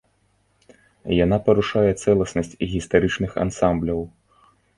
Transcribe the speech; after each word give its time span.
Яна 1.25 1.37
парушае 1.49 1.91
цэласнасць 2.03 2.57
гістарычных 2.73 3.31
ансамбляў. 3.45 4.01